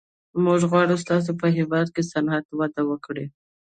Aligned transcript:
موږ 0.43 0.61
غواړو 0.71 0.95
ستاسو 1.03 1.31
په 1.41 1.47
هېواد 1.57 1.87
کې 1.95 2.01
صنعت 2.11 2.45
وده 2.59 2.81
وکړي 2.91 3.25